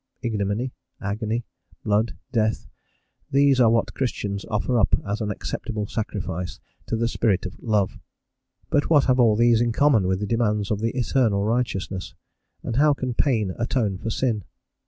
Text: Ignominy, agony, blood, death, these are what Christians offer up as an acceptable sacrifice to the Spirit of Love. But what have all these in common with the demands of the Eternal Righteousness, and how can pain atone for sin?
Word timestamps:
Ignominy, 0.23 0.73
agony, 0.99 1.45
blood, 1.83 2.17
death, 2.31 2.67
these 3.29 3.59
are 3.59 3.69
what 3.69 3.93
Christians 3.93 4.45
offer 4.49 4.79
up 4.79 4.95
as 5.05 5.21
an 5.21 5.29
acceptable 5.29 5.85
sacrifice 5.85 6.59
to 6.87 6.95
the 6.95 7.07
Spirit 7.07 7.45
of 7.45 7.59
Love. 7.61 7.99
But 8.71 8.89
what 8.89 9.03
have 9.03 9.19
all 9.19 9.35
these 9.35 9.61
in 9.61 9.71
common 9.71 10.07
with 10.07 10.19
the 10.19 10.25
demands 10.25 10.71
of 10.71 10.79
the 10.79 10.97
Eternal 10.97 11.43
Righteousness, 11.45 12.15
and 12.63 12.77
how 12.77 12.95
can 12.95 13.13
pain 13.13 13.53
atone 13.59 13.99
for 13.99 14.09
sin? 14.09 14.43